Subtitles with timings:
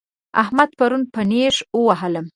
[0.41, 2.25] احمد پرون په نېښ ووهلم